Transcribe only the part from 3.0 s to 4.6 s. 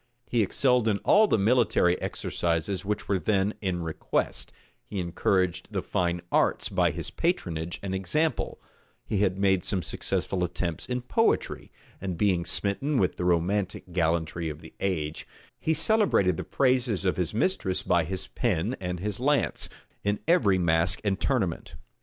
were then in request: